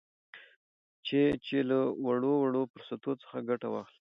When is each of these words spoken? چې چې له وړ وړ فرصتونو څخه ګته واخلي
چې 1.07 1.19
چې 1.45 1.57
له 1.69 1.79
وړ 2.05 2.21
وړ 2.41 2.53
فرصتونو 2.73 3.19
څخه 3.21 3.37
ګته 3.49 3.67
واخلي 3.69 3.99